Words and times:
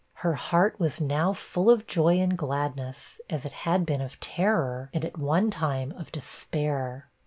Her 0.25 0.33
heart 0.33 0.79
was 0.79 0.99
now 0.99 1.31
full 1.31 1.69
of 1.69 1.85
joy 1.85 2.17
and 2.19 2.35
gladness, 2.35 3.21
as 3.29 3.45
it 3.45 3.53
had 3.53 3.85
been 3.85 4.01
of 4.01 4.19
terror, 4.19 4.89
and 4.95 5.05
at 5.05 5.19
one 5.19 5.51
time 5.51 5.91
of 5.91 6.11
despair. 6.11 7.11